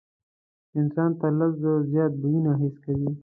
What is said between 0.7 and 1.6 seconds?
انسان تر لس